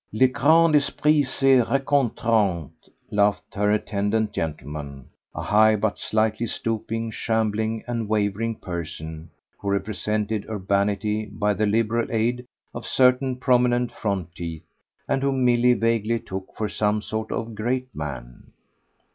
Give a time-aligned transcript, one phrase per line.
[0.11, 2.71] "Les grands esprits se rencontrent!"
[3.11, 9.29] laughed her attendant gentleman, a high but slightly stooping, shambling and wavering person
[9.59, 12.43] who represented urbanity by the liberal aid
[12.73, 14.65] of certain prominent front teeth
[15.07, 18.51] and whom Milly vaguely took for some sort of great man.